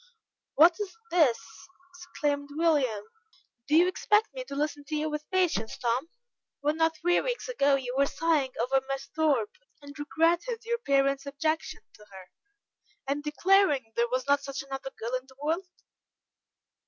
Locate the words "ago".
7.47-7.75